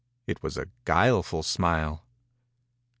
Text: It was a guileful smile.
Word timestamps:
It 0.25 0.41
was 0.41 0.57
a 0.57 0.65
guileful 0.83 1.43
smile. 1.43 2.03